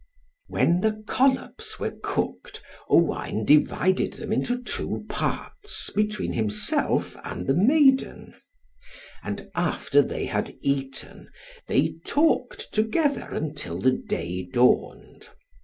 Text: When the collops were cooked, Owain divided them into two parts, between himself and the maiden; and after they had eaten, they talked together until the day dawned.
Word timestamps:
When 0.47 0.81
the 0.81 1.03
collops 1.07 1.79
were 1.79 1.93
cooked, 2.01 2.63
Owain 2.89 3.45
divided 3.45 4.13
them 4.13 4.31
into 4.33 4.59
two 4.63 5.05
parts, 5.07 5.91
between 5.95 6.33
himself 6.33 7.15
and 7.23 7.45
the 7.45 7.53
maiden; 7.53 8.33
and 9.21 9.51
after 9.53 10.01
they 10.01 10.25
had 10.25 10.55
eaten, 10.61 11.29
they 11.67 11.97
talked 12.03 12.73
together 12.73 13.27
until 13.31 13.77
the 13.77 13.91
day 13.93 14.41
dawned. 14.51 15.29